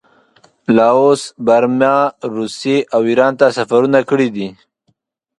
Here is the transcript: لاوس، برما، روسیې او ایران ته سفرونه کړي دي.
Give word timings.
لاوس، 0.77 1.21
برما، 1.45 1.97
روسیې 2.35 2.77
او 2.93 3.01
ایران 3.09 3.33
ته 3.39 3.45
سفرونه 3.57 3.99
کړي 4.09 4.29
دي. 4.35 4.47